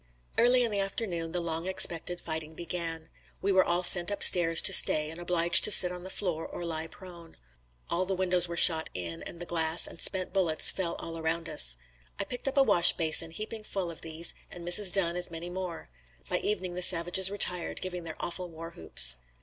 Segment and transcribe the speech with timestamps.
[0.35, 3.07] Early in the afternoon the long expected fighting began.
[3.39, 6.43] We were all sent up stairs to stay and obliged to sit on the floor
[6.47, 7.37] or lie prone.
[7.87, 11.47] All the windows were shot in and the glass and spent bullets fell all around
[11.47, 11.77] us.
[12.19, 14.91] I picked up a wash basin heaping full of these and Mrs.
[14.91, 15.91] Dunn as many more.
[16.27, 19.17] By evening the savages retired, giving their awful war whoops.